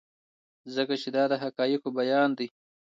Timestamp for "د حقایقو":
1.31-1.89